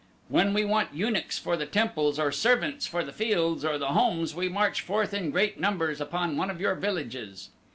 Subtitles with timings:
[0.29, 4.33] When we want eunuchs for the temples or servants for the fields or the homes
[4.33, 7.49] we march forth in great numbers upon one of your villages.